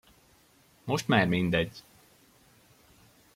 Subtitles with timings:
[0.85, 1.83] Most már mindegy!